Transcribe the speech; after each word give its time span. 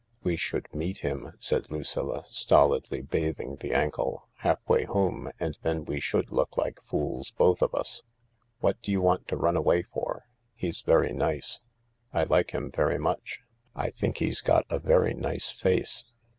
"We 0.23 0.35
should 0.35 0.73
meet 0.73 1.01
him," 1.05 1.33
said 1.37 1.69
Lucilla, 1.69 2.23
stolidly 2.25 3.03
bathing 3.03 3.57
the 3.57 3.71
ankle," 3.75 4.27
half 4.37 4.57
way 4.67 4.85
home, 4.85 5.29
and 5.39 5.55
then 5.61 5.85
we 5.85 5.99
should 5.99 6.31
look 6.31 6.57
like 6.57 6.81
fools, 6.89 7.29
both 7.37 7.61
of 7.61 7.75
us. 7.75 8.01
What 8.61 8.81
do 8.81 8.91
you 8.91 8.99
want 8.99 9.27
to 9.27 9.37
run 9.37 9.55
away 9.55 9.83
for? 9.83 10.23
He's 10.55 10.81
very 10.81 11.13
nice. 11.13 11.61
I 12.11 12.23
like 12.23 12.49
him 12.51 12.71
very 12.71 12.97
much, 12.97 13.41
I 13.75 13.91
think 13.91 14.17
he's 14.17 14.41
got 14.41 14.65
a 14.71 14.79
very 14.79 15.13
nice 15.13 15.51
face." 15.51 16.05